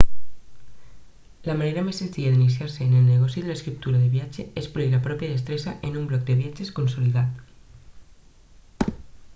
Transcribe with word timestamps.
la 1.49 1.57
manera 1.59 1.83
més 1.89 1.99
senzilla 2.01 2.31
d'iniciar-se 2.31 2.81
en 2.85 2.95
el 3.01 3.03
negoci 3.09 3.43
de 3.43 3.51
l'escriptura 3.51 4.01
de 4.05 4.09
viatge 4.15 4.47
és 4.63 4.71
polir 4.77 4.89
la 4.95 5.03
pròpia 5.09 5.35
destresa 5.35 5.75
en 5.91 6.01
un 6.01 6.09
blog 6.13 6.25
de 6.31 6.39
viatges 6.43 6.75
consolidat 6.81 8.97